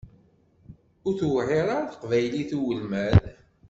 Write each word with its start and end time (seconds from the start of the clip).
Ur 1.07 1.13
tewεir 1.19 1.49
ara 1.61 1.77
teqbaylit 1.91 2.51
i 2.55 2.57
ulmad. 2.69 3.19